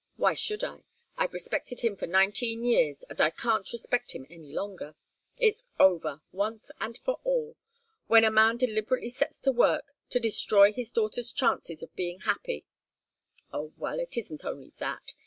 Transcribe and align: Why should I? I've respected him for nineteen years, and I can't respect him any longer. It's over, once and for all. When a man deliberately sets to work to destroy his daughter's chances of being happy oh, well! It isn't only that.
Why 0.15 0.33
should 0.33 0.63
I? 0.63 0.83
I've 1.15 1.31
respected 1.35 1.81
him 1.81 1.95
for 1.95 2.07
nineteen 2.07 2.65
years, 2.65 3.03
and 3.07 3.21
I 3.21 3.29
can't 3.29 3.71
respect 3.71 4.13
him 4.13 4.25
any 4.31 4.51
longer. 4.51 4.95
It's 5.37 5.63
over, 5.79 6.23
once 6.31 6.71
and 6.79 6.97
for 6.97 7.19
all. 7.23 7.55
When 8.07 8.23
a 8.23 8.31
man 8.31 8.57
deliberately 8.57 9.09
sets 9.09 9.39
to 9.41 9.51
work 9.51 9.91
to 10.09 10.19
destroy 10.19 10.73
his 10.73 10.91
daughter's 10.91 11.31
chances 11.31 11.83
of 11.83 11.95
being 11.95 12.21
happy 12.21 12.65
oh, 13.53 13.73
well! 13.77 13.99
It 13.99 14.17
isn't 14.17 14.43
only 14.43 14.73
that. 14.79 15.13